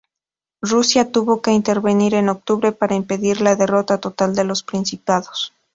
Rusia 0.63 1.11
tuvo 1.11 1.43
que 1.43 1.51
intervenir 1.51 2.15
en 2.15 2.29
octubre 2.29 2.71
para 2.71 2.95
impedir 2.95 3.39
la 3.39 3.55
derrota 3.55 3.99
total 3.99 4.33
de 4.33 4.43
los 4.45 4.63
principados. 4.63 5.53